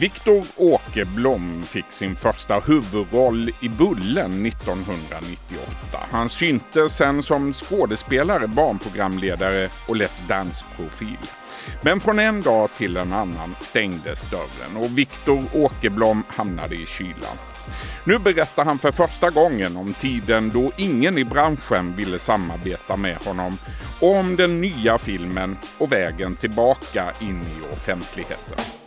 [0.00, 5.98] Viktor Åkerblom fick sin första huvudroll i Bullen 1998.
[6.10, 11.18] Han syntes sen som skådespelare, barnprogramledare och Let's Dance-profil.
[11.82, 17.36] Men från en dag till en annan stängdes dörren och Viktor Åkerblom hamnade i kylan.
[18.04, 23.16] Nu berättar han för första gången om tiden då ingen i branschen ville samarbeta med
[23.16, 23.58] honom
[24.00, 28.85] och om den nya filmen och vägen tillbaka in i offentligheten.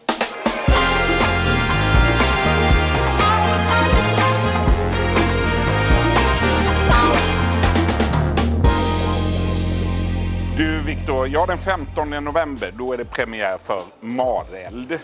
[11.27, 14.99] Ja den 15 november då är det premiär för Mareld.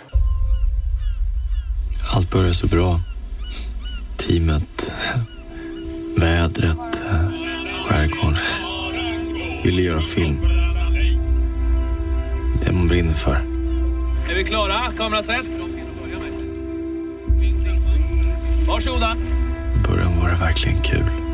[2.13, 2.99] Allt börjar så bra.
[4.17, 4.93] Teamet,
[6.17, 7.01] vädret,
[7.87, 8.37] skärgården.
[9.63, 10.37] Ville göra film.
[12.61, 13.35] Det man brinner för.
[14.29, 14.91] Är vi klara?
[14.97, 15.45] Kamera set.
[18.67, 19.15] Varsågoda.
[19.75, 21.24] I början var det verkligen kul.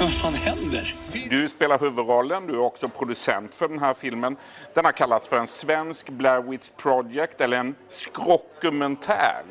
[0.00, 0.94] Vad fan händer?
[1.30, 4.36] Du spelar huvudrollen, du är också producent för den här filmen.
[4.74, 9.42] Den har kallats för en svensk Blair Witch Project eller en skrockumentär.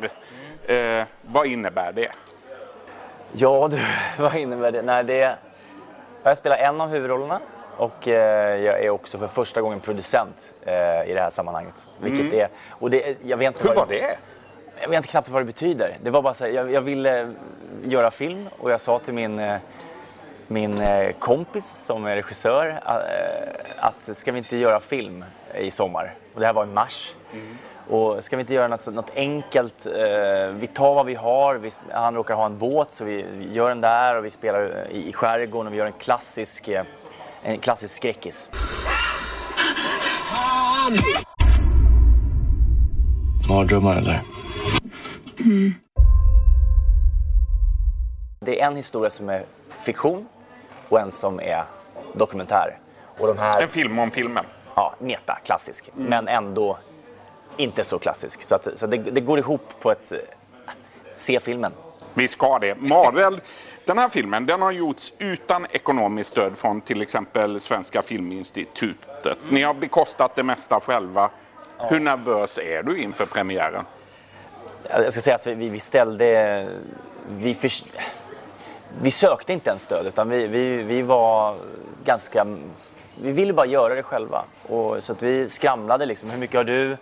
[0.65, 2.11] Eh, vad innebär det?
[3.33, 3.79] Ja du,
[4.23, 4.81] vad innebär det?
[4.81, 5.35] Nej, det
[6.23, 7.39] jag spelar en av huvudrollerna
[7.77, 11.87] och eh, jag är också för första gången producent eh, i det här sammanhanget.
[12.01, 14.17] Vilket är, och det, jag vet inte Hur vad var det?
[14.81, 15.97] Jag vet inte knappt vad det betyder.
[16.03, 17.33] Det var bara så här, jag, jag ville
[17.83, 19.57] göra film och jag sa till min, eh,
[20.47, 26.13] min eh, kompis som är regissör eh, att ska vi inte göra film i sommar?
[26.33, 27.13] Och det här var i mars.
[27.89, 29.85] Och ska vi inte göra något, något enkelt?
[29.85, 31.55] Eh, vi tar vad vi har.
[31.55, 35.07] Vi, han råkar ha en båt så vi gör den där och vi spelar i,
[35.07, 36.83] i skärgården och vi gör en klassisk, eh,
[37.41, 38.49] en klassisk skräckis.
[43.49, 44.21] Mardrömmar eller?
[48.39, 50.27] Det är en historia som är fiktion
[50.89, 51.63] och en som är
[52.13, 52.77] dokumentär.
[53.17, 53.61] Och de här...
[53.61, 54.45] En film om filmen.
[54.75, 55.89] ja, meta, klassisk.
[55.93, 56.77] Men ändå
[57.57, 58.41] inte så klassisk.
[58.41, 60.13] Så, att, så det, det går ihop på ett...
[61.13, 61.71] Se filmen.
[62.13, 62.75] Vi ska det.
[62.75, 63.41] Mareld,
[63.85, 69.37] den här filmen den har gjorts utan ekonomiskt stöd från till exempel Svenska Filminstitutet.
[69.49, 71.29] Ni har bekostat det mesta själva.
[71.77, 73.85] Hur nervös är du inför premiären?
[74.89, 76.67] Jag ska säga att vi, vi ställde...
[77.29, 77.71] Vi, för,
[79.01, 81.55] vi sökte inte ens stöd utan vi, vi, vi var
[82.05, 82.45] ganska...
[83.21, 84.43] Vi ville bara göra det själva.
[84.67, 86.29] Och, så att vi skramlade liksom.
[86.29, 86.97] Hur mycket har du?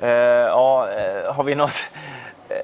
[0.00, 1.88] Eh, ja, eh, har vi något?
[2.48, 2.56] Eh,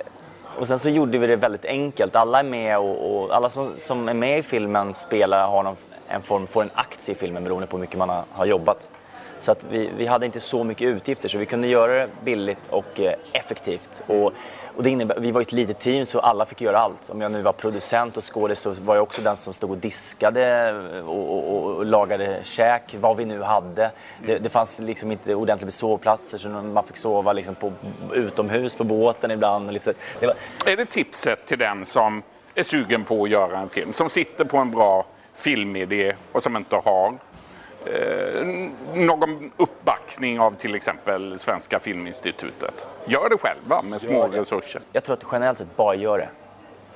[0.58, 2.16] och sen så gjorde vi det väldigt enkelt.
[2.16, 5.76] Alla är med och, och alla som, som är med i filmen spelar har någon,
[6.08, 8.88] en form, får en aktie i filmen beroende på hur mycket man har, har jobbat.
[9.40, 12.66] Så att vi, vi hade inte så mycket utgifter så vi kunde göra det billigt
[12.70, 14.02] och eh, effektivt.
[14.06, 14.32] Och,
[14.76, 17.10] och det innebär, vi var ett litet team så alla fick göra allt.
[17.10, 19.76] Om jag nu var producent och skådis så var jag också den som stod och
[19.76, 23.90] diskade eh, och, och, och lagade käk, vad vi nu hade.
[24.26, 27.72] Det, det fanns liksom inte ordentligt med sovplatser så man fick sova liksom på,
[28.14, 29.72] utomhus på båten ibland.
[29.72, 29.92] Liksom.
[30.20, 30.34] Det var,
[30.66, 32.22] Är det tipset till den som
[32.54, 33.92] är sugen på att göra en film?
[33.92, 37.14] Som sitter på en bra filmidé och som inte har
[37.84, 38.19] eh,
[38.94, 42.86] någon uppbackning av till exempel Svenska Filminstitutet.
[43.06, 44.82] Gör det själva med små resurser.
[44.92, 46.28] Jag tror att generellt sett bara gör det.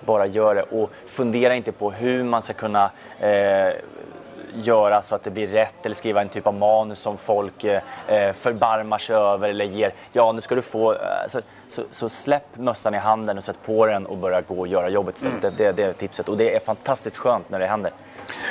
[0.06, 2.90] Bara gör det och fundera inte på hur man ska kunna
[3.20, 3.74] eh,
[4.54, 7.82] göra så att det blir rätt eller skriva en typ av manus som folk eh,
[8.06, 9.92] eh, förbarmar sig över eller ger.
[10.12, 10.92] Ja, nu ska du få.
[10.92, 14.58] Eh, så, så, så släpp mössan i handen och sätt på den och börja gå
[14.58, 15.42] och göra jobbet istället.
[15.42, 17.92] Det, det, det är tipset och det är fantastiskt skönt när det händer.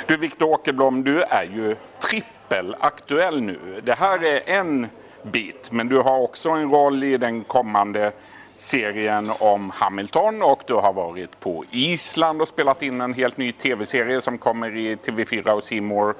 [0.06, 1.76] Du Viktor Åkerblom, du är ju
[2.08, 3.80] trippelaktuell nu.
[3.82, 4.88] Det här är en
[5.22, 8.12] bit, men du har också en roll i den kommande
[8.56, 13.52] serien om Hamilton och du har varit på Island och spelat in en helt ny
[13.52, 16.14] tv-serie som kommer i TV4 och More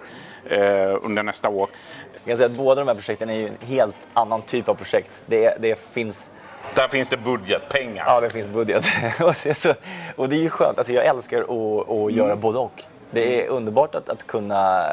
[0.45, 1.69] eh, under nästa år.
[2.13, 4.75] Jag kan säga att båda de här projekten är ju en helt annan typ av
[4.75, 5.11] projekt.
[5.27, 6.31] Det, det finns
[6.75, 8.05] Där finns det budgetpengar.
[8.07, 8.87] Ja, det finns budget.
[9.21, 9.75] och, det är så,
[10.17, 10.79] och det är ju skönt.
[10.79, 12.85] Alltså, jag älskar att, att göra både och.
[13.11, 14.89] Det är underbart att, att kunna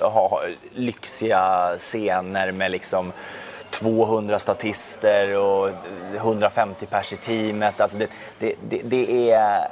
[0.00, 0.42] ha ha
[0.74, 3.12] lyxiga scener med liksom
[3.70, 5.70] 200 statister och
[6.16, 7.80] 150 pers i teamet.
[7.80, 9.68] Alltså det, det, det, det är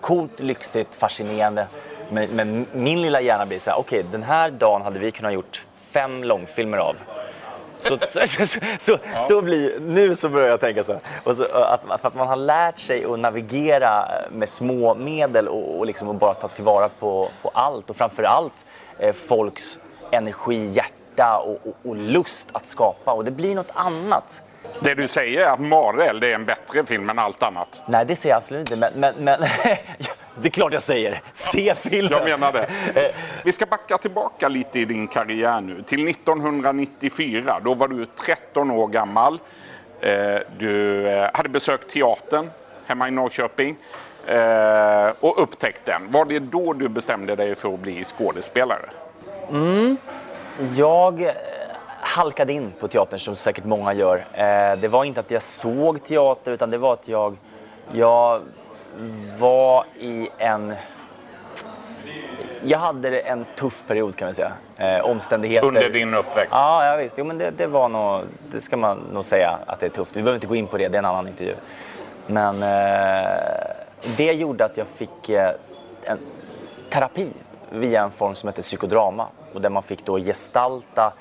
[0.00, 1.66] coolt, lyxigt, fascinerande.
[2.10, 5.32] Men, men min lilla hjärna blir så här, okej den här dagen hade vi kunnat
[5.32, 6.96] gjort fem långfilmer av.
[7.84, 8.98] Så, så, så, så,
[9.28, 11.00] så blir, nu så börjar jag tänka så.
[11.24, 15.78] Och så att, för att man har lärt sig att navigera med små medel och,
[15.78, 17.90] och, liksom, och bara ta tillvara på, på allt.
[17.90, 18.64] Och framför allt
[18.98, 19.78] eh, folks
[20.10, 23.12] energi, hjärta och, och, och lust att skapa.
[23.12, 24.42] Och det blir något annat
[24.80, 27.80] Det du säger är att Mareld är en bättre film än allt annat.
[27.86, 28.76] Nej, det säger jag absolut inte.
[28.76, 29.40] Men, men, men
[30.40, 31.20] det är klart jag säger.
[31.32, 32.12] Se filmen!
[32.12, 32.68] Jag menar det.
[33.44, 35.82] Vi ska backa tillbaka lite i din karriär nu.
[35.82, 37.60] Till 1994.
[37.64, 39.40] Då var du 13 år gammal.
[40.00, 42.50] Eh, du eh, hade besökt teatern
[42.86, 43.76] hemma i Norrköping
[44.26, 46.10] eh, och upptäckt den.
[46.10, 48.90] Var det då du bestämde dig för att bli skådespelare?
[49.50, 49.96] Mm.
[50.76, 51.32] Jag
[52.00, 54.26] halkade in på teatern som säkert många gör.
[54.76, 57.36] Det var inte att jag såg teater utan det var att jag,
[57.92, 58.42] jag
[59.38, 60.74] var i en...
[62.66, 64.52] Jag hade en tuff period kan man säga.
[64.76, 65.66] Eh, omständigheter.
[65.68, 66.52] Under din uppväxt?
[66.52, 67.18] Ja, ja visst.
[67.18, 68.22] Jo, men det, det var nog,
[68.52, 70.16] det ska man nog säga att det är tufft.
[70.16, 71.54] Vi behöver inte gå in på det, det är en annan intervju.
[72.26, 73.28] Men eh,
[74.16, 75.50] det gjorde att jag fick eh,
[76.02, 76.18] en
[76.90, 77.28] terapi
[77.70, 79.26] via en form som heter psykodrama.
[79.52, 81.12] Och där man fick då gestalta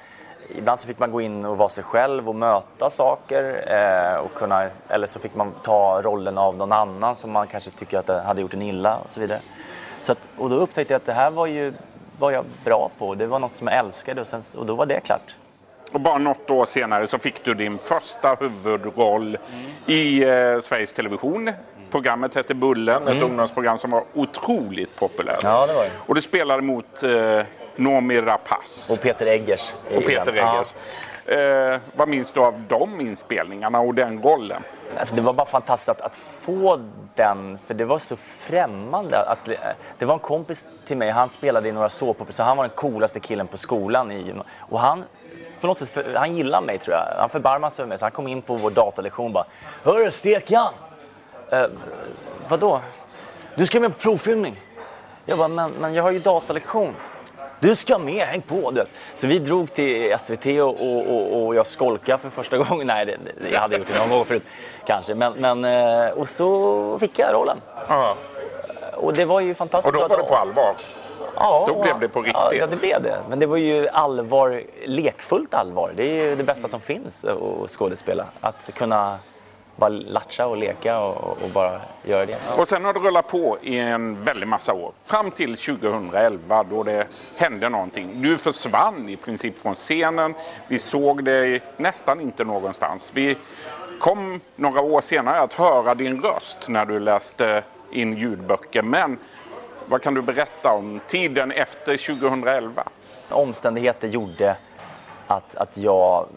[0.58, 3.64] Ibland så fick man gå in och vara sig själv och möta saker.
[3.68, 7.70] Eh, och kunna, eller så fick man ta rollen av någon annan som man kanske
[7.70, 9.40] tycker att hade gjort en illa och så vidare.
[10.04, 11.74] Så att, och då upptäckte jag att det här var ju
[12.20, 13.16] var jag bra på.
[13.16, 15.36] Det var något som jag älskade och, sen, och då var det klart.
[15.92, 19.38] Och bara något år senare så fick du din första huvudroll
[19.86, 21.52] i eh, Sveriges Television.
[21.92, 25.44] Programmet hette Bullen, ett ungdomsprogram som var otroligt populärt.
[25.44, 25.90] Ja, det var det.
[25.98, 27.42] Och du spelade mot eh,
[27.76, 29.74] Noomi Rapace Och Peter Eggers.
[29.96, 30.36] och Peter den.
[30.36, 30.64] Ja.
[31.26, 34.64] Eh, vad minns du av de inspelningarna och den rollen?
[35.00, 36.80] Alltså det var bara fantastiskt att, att få
[37.16, 39.20] den, för det var så främmande.
[39.20, 39.56] Att, eh,
[39.98, 42.76] det var en kompis till mig, han spelade i några såpoperor, så han var den
[42.76, 44.12] coolaste killen på skolan.
[44.12, 45.04] I, och han,
[45.62, 47.20] på något sätt, för, han gillade mig tror jag.
[47.20, 49.46] Han förbarmade sig över mig, så han kom in på vår datalektion och bara
[49.84, 50.74] Hörru Stekan!
[51.50, 51.66] Eh,
[52.48, 52.82] vadå?
[53.56, 54.56] Du ska med på provfilmning.
[55.26, 56.96] Jag bara, men, men jag har ju datalektion.
[57.64, 58.72] Du ska med, häng på!
[58.72, 58.86] Du.
[59.16, 62.88] Så vi drog till SVT och, och, och, jag skolkade för första gången.
[62.88, 64.44] Nej, det, det- jag hade gjort det någon gång förut
[64.86, 65.16] kanske.
[65.16, 67.58] Men, men, eh, och så fick jag rollen.
[67.90, 68.16] Ja.
[68.94, 69.96] Och det var ju fantastiskt.
[69.96, 70.76] Och då var det på allvar?
[71.36, 72.60] Ja, då blev det på riktigt.
[72.60, 73.18] Ja, det blev det.
[73.30, 75.94] Men det var ju allvar, lekfullt allvar.
[75.96, 78.26] Det är ju det bästa som finns att skådespela.
[78.42, 79.18] Att kunna
[79.76, 82.38] bara latcha och leka och, och bara göra det.
[82.58, 84.92] Och sen har det rullat på i en väldig massa år.
[85.04, 88.22] Fram till 2011 då det hände någonting.
[88.22, 90.34] Du försvann i princip från scenen.
[90.68, 93.12] Vi såg dig nästan inte någonstans.
[93.14, 93.38] Vi
[94.00, 98.82] kom några år senare att höra din röst när du läste in ljudböcker.
[98.82, 99.18] Men
[99.86, 102.84] vad kan du berätta om tiden efter 2011?
[103.34, 104.56] omständigheter gjorde
[105.28, 106.28] att, att jag...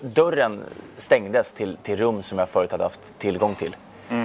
[0.00, 0.62] Dörren
[0.98, 3.76] stängdes till, till rum som jag förut hade haft tillgång till.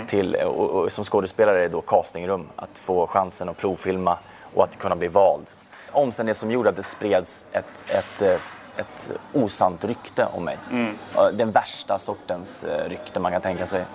[0.07, 4.17] till och, och som skådespelare är det då castingrum, att få chansen att provfilma
[4.53, 5.45] och att kunna bli vald.
[5.91, 8.39] Omständigheter som gjorde att det spreds ett, ett, eh,
[8.77, 10.57] ett osant rykte om mig.
[11.15, 13.85] Ja, Den värsta sortens eh, rykte man kan tänka sig.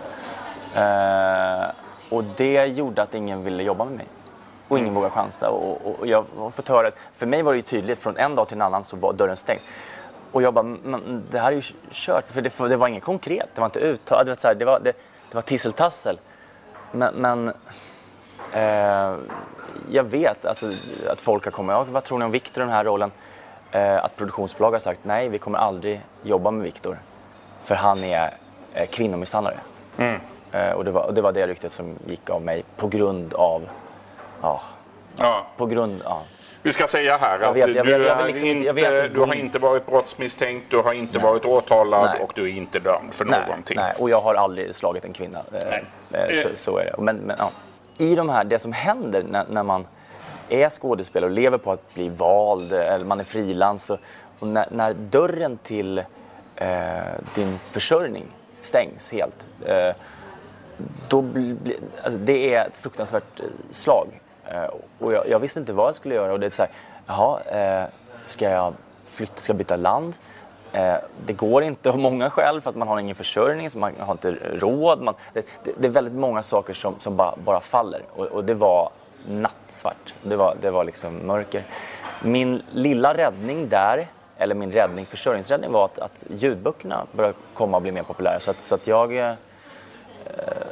[0.75, 1.65] Eh,
[2.09, 4.07] och det gjorde att ingen ville jobba med mig.
[4.69, 5.51] Och ingen vågade chansa.
[5.51, 8.35] Och, och, och jag har fått höra, för mig var det ju tydligt, från en
[8.35, 9.61] dag till en annan så var dörren stängd.
[10.33, 12.25] Och jag bara, men det här är ju kört.
[12.31, 14.27] För det, det var inget konkret, det var inte uttalat.
[14.27, 14.93] Det var, så här, det var, det,
[15.29, 16.21] det var tisseltassel.
[16.93, 17.49] Men, men
[18.53, 19.17] eh,
[19.91, 20.73] jag vet alltså,
[21.09, 23.11] att folk har kommit, vad tror ni om Viktor i den här rollen?
[23.71, 26.99] Eh, att produktionsbolag har sagt, nej vi kommer aldrig jobba med Viktor.
[27.63, 28.35] För han är
[28.75, 29.57] eh, kvinnomisshandlare.
[30.53, 33.35] Eh, och, det var, och det var det ryktet som gick av mig på grund
[33.35, 33.69] av,
[34.43, 34.61] ja,
[35.17, 35.47] Ja.
[35.57, 36.23] på grund, ja.
[36.63, 39.15] Vi ska säga här att vet, jag du, vet, jag vill är liksom inte- vet
[39.15, 42.21] du har inte varit brottsmisstänkt, du har inte varit åtalad Nej.
[42.23, 43.77] och du är inte dömd för Nej, någonting.
[43.77, 45.39] nej, och jag har aldrig slagit en kvinna.
[45.39, 45.59] Eh,
[46.09, 46.21] Nej.
[46.31, 46.95] eh, Så, så är det.
[47.03, 47.51] Men, men, ja.
[47.99, 49.87] I de här, det som händer när, när man
[50.49, 53.99] är skådespelare och lever på att bli vald eh, eller man är frilans och,
[54.39, 55.99] och när, när dörren till
[56.57, 56.67] eh,
[57.35, 58.25] din försörjning
[58.61, 59.47] stängs helt.
[59.67, 59.95] Eh,
[61.09, 61.57] då blir-
[62.05, 64.07] alltså det är ett fruktansvärt eh, slag.
[64.45, 64.65] Eh,
[64.99, 66.33] och jag, jag visste inte vad jag skulle göra.
[66.33, 66.71] Och det är så här,
[67.07, 67.89] jaha, eh,
[68.23, 70.17] ska jag flytta, ska jag byta land?
[70.73, 70.95] Eh,
[71.27, 74.13] det går inte av många skäl för att man har ingen försörjning, så man har
[74.13, 75.03] inte råd.
[75.03, 78.03] Man, det, det, det är väldigt många saker som, som bara, bara faller.
[78.15, 78.91] Och, och det var
[79.29, 80.15] nattsvart.
[80.23, 81.65] Det var, det var liksom mörker.
[82.23, 84.07] Min lilla räddning där,
[84.39, 88.41] eller min räddning, försörjningsräddning var att, att ljudböckerna började komma och bli mer populära.
[88.41, 89.33] Så att, så att jag eh,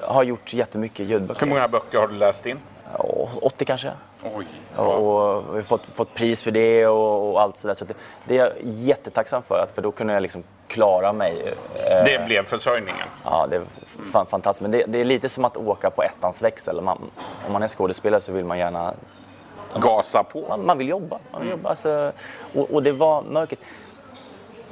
[0.03, 1.41] har gjort jättemycket ljudböcker.
[1.41, 2.59] Hur många böcker har du läst in?
[2.99, 3.93] Ja, 80 kanske.
[4.35, 4.47] Oj.
[4.77, 4.95] Och,
[5.37, 7.75] och vi har fått, fått pris för det och, och allt sådär.
[7.75, 7.95] Så det,
[8.25, 11.55] det är jag jättetacksam för, att, för då kunde jag liksom klara mig.
[11.75, 13.07] Eh, Det blev försörjningen.
[13.25, 13.63] Ja, det är
[14.13, 14.63] fan, fantastiskt.
[14.63, 16.81] Men det, det är lite som att åka på ettans växel.
[16.81, 16.99] Man,
[17.47, 18.95] om man är skådespelare så vill man gärna
[19.75, 20.45] Gasa på.
[20.49, 21.19] man, man vill jobba.
[21.33, 22.13] Man vill jobba alltså,
[22.55, 23.61] och, och det var mörkret.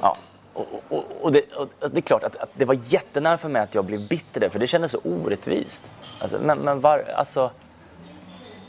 [0.03, 0.17] Ja.
[0.55, 3.63] och, och, och, det, och det är klart att, att det var jättenära för mig
[3.63, 5.91] att jag blev bitter där, för det kändes så orättvist.
[6.21, 7.51] Alltså, men men var, alltså,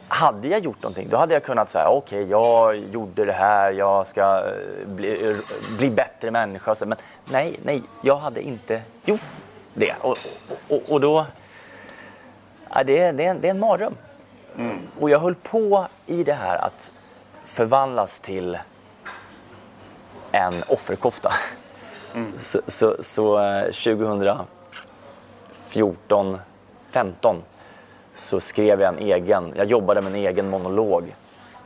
[0.09, 3.71] hade jag gjort någonting, då hade jag kunnat säga okej, okay, jag gjorde det här,
[3.71, 5.35] jag ska eh, bli,
[5.77, 6.75] bli bättre människa.
[6.85, 9.21] Men nej, nej, jag hade inte gjort
[9.73, 9.95] det.
[10.01, 10.17] Och,
[10.67, 11.25] och, och då...
[12.69, 13.95] Ja, det, är, det, är en, det är en mardröm.
[14.57, 14.77] Mm.
[14.99, 16.91] Och jag höll på i det här att
[17.43, 18.57] förvandlas till
[20.31, 21.33] en offerkofta.
[22.13, 22.33] Mm.
[22.37, 23.37] Så, så, så
[23.71, 26.39] 2014, eh,
[26.91, 27.43] 15
[28.19, 31.15] så skrev jag en egen, jag jobbade med en egen monolog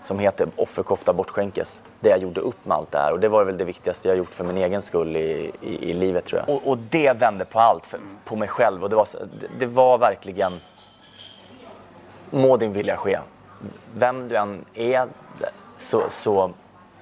[0.01, 1.83] som heter Offerkofta bortskänkes.
[1.99, 4.17] Där jag gjorde upp med allt det här och det var väl det viktigaste jag
[4.17, 6.55] gjort för min egen skull i, i, i livet tror jag.
[6.55, 9.07] Och, och, det vände på allt, för, på mig själv och det var,
[9.59, 10.59] det var verkligen
[12.29, 13.19] må din vilja ske.
[13.95, 15.07] Vem du än är
[15.77, 16.51] så, så,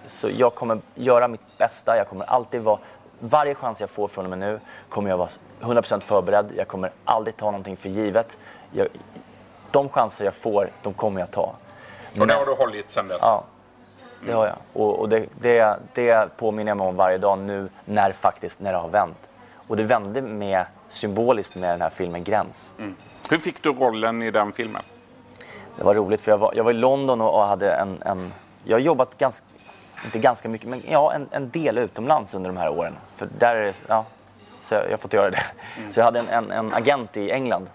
[0.06, 2.80] så jag kommer göra mitt bästa, jag kommer alltid vara
[3.20, 5.30] varje chans jag får från och med nu kommer jag vara
[5.62, 6.52] 100% förberedd.
[6.58, 8.38] Jag kommer aldrig ta någonting för givet.
[8.72, 8.88] Jag,
[9.72, 11.54] de chanser jag får, de kommer jag ta.
[12.20, 13.18] Och det har du hållit sedan dess?
[13.22, 13.44] Ja,
[14.26, 14.56] det har jag.
[14.74, 18.74] Och, och det, det, det påminner jag mig om varje dag nu när, faktiskt, när
[18.74, 19.30] det har vänt.
[19.68, 22.72] Och det vände med, symboliskt med den här filmen Gräns.
[22.78, 22.96] Mm.
[23.30, 24.82] Hur fick du rollen i den filmen?
[25.78, 28.34] Det var roligt för jag var, jag var i London och, hade en, en...
[28.64, 29.46] Jag har jobbat ganska,
[30.06, 32.98] inte ganska mycket, men ja, en, en del utomlands under de här åren.
[33.16, 34.06] För där är ja,
[34.62, 35.44] så jag, jag har fått göra det.
[35.78, 35.92] Mm.
[35.92, 37.70] Så jag hade en, en, en agent i England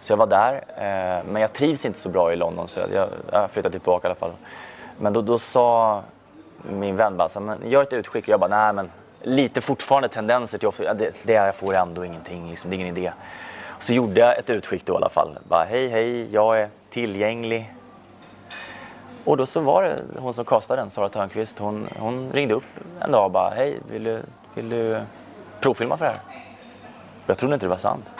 [0.00, 3.08] så jag var där, eh, men jag trivs inte så bra i London så jag,
[3.32, 4.32] jag flyttade tillbaka i alla fall.
[4.98, 6.02] Men då, då sa
[6.62, 8.24] min vän bara, så, men gör ett utskick.
[8.24, 8.90] Och jag bara, nej men
[9.22, 12.96] lite fortfarande tendenser till ofta, det, det jag får ändå ingenting, liksom, det är ingen
[12.96, 13.12] idé.
[13.66, 15.38] Och så gjorde jag ett utskick då i alla fall.
[15.48, 17.74] Bara, hej hej, jag är tillgänglig.
[19.24, 22.64] Och då så var det hon som kastade den, Sara Törnqvist, hon, hon ringde upp
[23.00, 24.22] en dag och bara, hej, vill du,
[24.54, 25.00] vill du
[25.60, 26.20] provfilma för det här?
[27.26, 28.14] Jag trodde inte det var sant.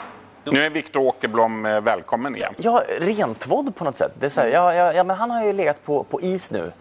[0.45, 2.55] Nu är Viktor Åkerblom eh, välkommen igen.
[2.57, 4.13] Ja, rentvådd på något sätt.
[4.21, 6.51] Det är så här, ja, ja, ja, men han har ju legat på, på is
[6.51, 6.73] nu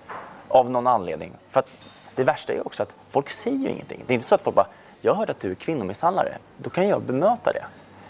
[0.47, 1.33] av någon anledning.
[1.47, 1.77] För att
[2.15, 4.03] det värsta är också att folk säger ju ingenting.
[4.07, 4.67] Det är inte så att folk bara,
[5.01, 6.37] jag hörde att du är kvinnomisshandlare.
[6.57, 7.65] Då kan jag bemöta det.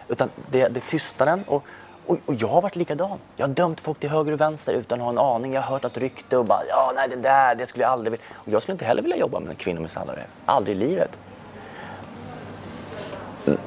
[0.08, 1.44] Utan det, det är tystnaden.
[1.48, 1.64] Och,
[2.06, 3.18] och, och, jag har varit likadan.
[3.36, 5.54] Jag har dömt folk till höger och vänster utan att ha en aning.
[5.54, 8.12] Jag har hört ett rykte och bara, ja nej det där, det skulle jag aldrig
[8.12, 8.26] vilja.
[8.36, 10.24] Och jag skulle inte heller vilja jobba med en kvinnomisshandlare.
[10.46, 11.18] Aldrig i livet.
[13.46, 13.58] Men,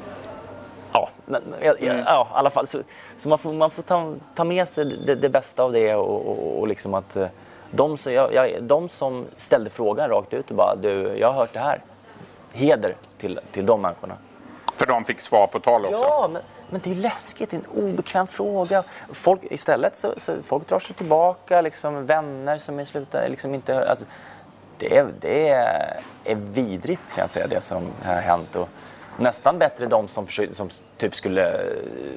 [1.61, 1.99] ja, mm.
[2.07, 2.67] ja, i alla fall.
[2.67, 2.79] Så,
[3.17, 6.27] så man får, man får ta, ta med sig det, det bästa av det och,
[6.27, 7.27] och, och liksom att eh,
[7.71, 11.35] de, så jag, jag, de som ställde frågan rakt ut och bara du, jag har
[11.35, 11.83] hört det här.
[12.53, 14.15] Heder till, till de människorna.
[14.77, 15.97] För de fick svar på tal också?
[15.97, 17.51] Ja, men, men det är läskigt.
[17.51, 18.83] Det är en obekväm fråga.
[19.13, 23.91] Folk, istället så, så folk drar sig tillbaka, liksom, vänner som är sluta, liksom inte...
[23.91, 24.05] Alltså,
[24.79, 25.49] det, är, det
[26.25, 28.57] är vidrigt kan jag säga, det som har hänt.
[28.57, 28.69] Och,
[29.17, 31.61] nästan bättre de som, försökte, som typ skulle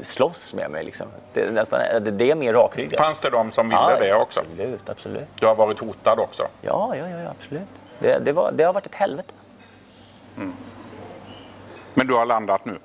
[0.01, 0.83] slåss med mig.
[0.83, 1.07] Liksom.
[1.33, 2.99] Det, nästan, det, det är mer rakryggat.
[2.99, 4.39] Fanns det de som ville ja, det också?
[4.39, 5.27] Absolut, absolut.
[5.39, 6.43] Du har varit hotad också?
[6.61, 7.67] Ja, ja, ja absolut.
[7.99, 9.33] Det, det, var, det har varit ett helvete.
[10.37, 10.53] Mm.
[11.93, 12.77] Men du har landat nu?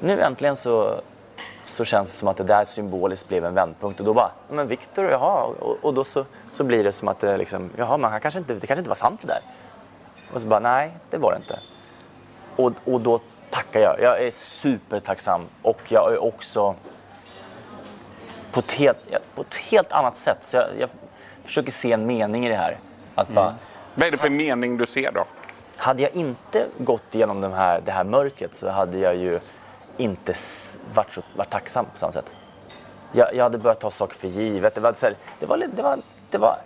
[0.00, 1.00] Nu äntligen så,
[1.62, 4.00] så känns det som att det där symboliskt blev en vändpunkt.
[4.00, 5.44] Och då bara, men Viktor, jaha.
[5.44, 8.38] Och, och då så, så blir det som att det liksom, jaha, men han kanske
[8.38, 9.40] inte, det kanske inte var sant det där.
[10.32, 11.58] Och så bara, nej, det var det inte.
[12.56, 13.20] Och, och då
[13.50, 14.00] tackar jag.
[14.00, 16.74] Jag är supertacksam och jag är också
[18.52, 18.98] på ett helt,
[19.34, 20.38] på ett helt annat sätt.
[20.40, 20.88] Så jag, jag
[21.44, 22.76] försöker se en mening i det här.
[23.14, 23.56] Att bara, mm.
[23.94, 25.24] Vad är det för mening du ser då?
[25.76, 29.40] Hade jag inte gått igenom de här, det här mörkret så hade jag ju
[29.96, 30.34] inte
[30.94, 32.32] varit, så, varit tacksam på samma sätt.
[33.12, 34.74] Jag, jag hade börjat ta saker för givet.
[34.74, 35.98] Det var, så här, det var, det var,
[36.30, 36.58] det var...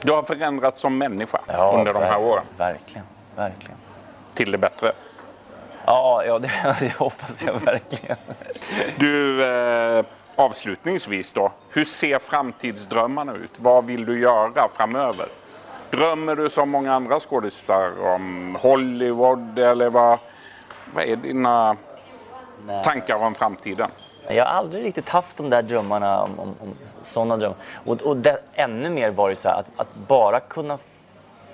[0.00, 2.44] Du har förändrats som människa ja, under de här åren.
[2.56, 3.06] Verkligen,
[3.36, 3.76] verkligen
[4.36, 4.92] till det bättre?
[5.86, 6.50] Ja, ja det,
[6.80, 8.16] det hoppas jag verkligen.
[8.96, 10.04] Du, eh,
[10.36, 11.52] avslutningsvis då.
[11.70, 13.60] Hur ser framtidsdrömmarna ut?
[13.60, 15.26] Vad vill du göra framöver?
[15.90, 20.18] Drömmer du som många andra skådespelare om Hollywood eller vad,
[20.94, 21.76] vad är dina
[22.66, 22.84] Nej.
[22.84, 23.90] tankar om framtiden?
[24.28, 27.56] Jag har aldrig riktigt haft de där drömmarna om, om, om sådana drömmar.
[27.84, 30.78] Och, och det, ännu mer var det så här att, att bara kunna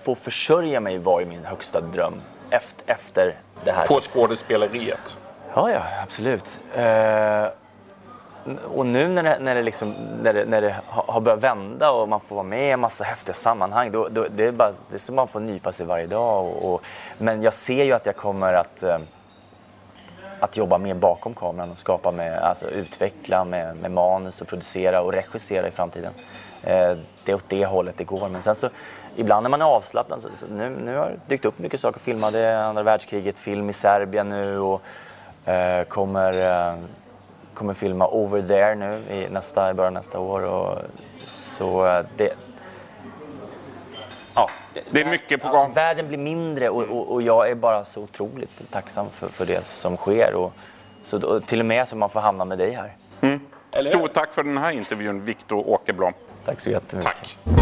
[0.04, 2.20] få försörja mig var ju min högsta dröm
[2.52, 3.86] efter, efter det här.
[3.86, 5.16] På skådespeleriet?
[5.54, 6.60] Ja, ja, absolut.
[6.76, 7.48] Uh,
[8.64, 12.08] och nu när det, när det, liksom, när det, när det har börjat vända och
[12.08, 14.94] man får vara med i en massa häftiga sammanhang, då, då, det, är bara, det
[14.94, 16.44] är som man får nypa sig varje dag.
[16.44, 16.82] Och, och,
[17.18, 18.98] men jag ser ju att jag kommer att, uh,
[20.40, 25.02] att jobba mer bakom kameran och skapa med, alltså utveckla med, med manus och producera
[25.02, 26.12] och regissera i framtiden.
[26.64, 28.28] Uh, det är åt det hållet det går.
[28.28, 28.68] Men sen så
[29.16, 31.96] ibland när man är avslappnad, så, så nu, nu har det dykt upp mycket saker
[31.98, 32.30] att filma.
[32.30, 34.82] Det är andra världskriget, film i Serbien nu och
[35.44, 36.78] eh, kommer, eh,
[37.54, 40.40] kommer filma Over There nu i, nästa, i början av nästa år.
[40.44, 40.78] Och,
[41.26, 42.32] så eh, det,
[44.34, 44.50] ja,
[44.90, 45.72] Det är mycket på Ja, gång.
[45.72, 49.64] världen blir mindre och, och, och jag är bara så otroligt tacksam för, för det
[49.66, 50.34] som sker.
[50.34, 50.52] Och,
[51.02, 52.92] så, då, till och med så man får hamna med dig här.
[53.82, 56.12] Stort tack för den här intervjun, Viktor Åkerblom.
[56.44, 57.12] Tack så jättemycket.
[57.44, 57.61] Tack.